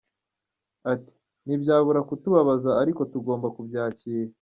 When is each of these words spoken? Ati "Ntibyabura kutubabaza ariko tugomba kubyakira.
Ati 0.93 1.11
"Ntibyabura 1.45 1.99
kutubabaza 2.09 2.71
ariko 2.81 3.01
tugomba 3.11 3.47
kubyakira. 3.55 4.29